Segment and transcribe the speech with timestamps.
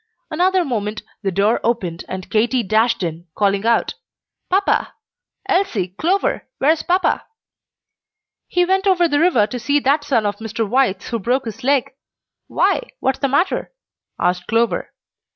[0.31, 3.93] Another moment, the door opened, and Katy dashed in, calling out,
[4.49, 4.95] "Papa!
[5.47, 7.25] Elsie, Clover, where's papa?"
[8.47, 10.67] "He went over the river to see that son of Mr.
[10.67, 11.91] White's who broke his leg.
[12.47, 13.73] Why, what's the matter?"
[14.19, 14.91] asked Clover.